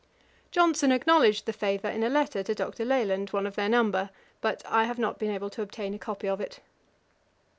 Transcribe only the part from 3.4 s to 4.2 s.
of their number;